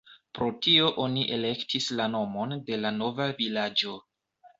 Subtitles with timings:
[0.37, 3.95] Pro tio oni elektis la nomon de la nova vilaĝo.